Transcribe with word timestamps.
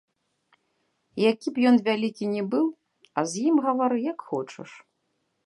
Які 1.31 1.47
б 1.57 1.67
ён 1.71 1.75
вялікі 1.89 2.25
ні 2.33 2.41
быў, 2.55 2.67
а 3.17 3.27
з 3.35 3.45
ім 3.53 3.61
гавары 3.69 3.99
як 4.11 4.19
хочаш. 4.33 4.69